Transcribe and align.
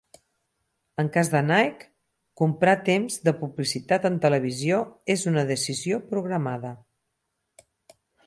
En 1.01 1.09
cas 1.17 1.27
de 1.33 1.41
Nike, 1.49 1.83
comprar 2.41 2.73
temps 2.87 3.19
de 3.27 3.33
publicitat 3.43 4.09
en 4.11 4.17
televisió 4.25 4.81
és 5.17 5.25
una 5.35 5.45
decisió 5.53 6.03
programada. 6.15 6.75